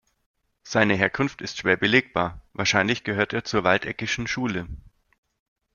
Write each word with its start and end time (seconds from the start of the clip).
Seine 0.63 0.95
Herkunft 0.95 1.43
ist 1.43 1.59
schwer 1.59 1.77
belegbar; 1.77 2.41
wahrscheinlich 2.53 3.03
gehört 3.03 3.33
er 3.33 3.43
zur 3.43 3.63
Waldeckischen 3.63 4.25
Schule. 4.25 4.65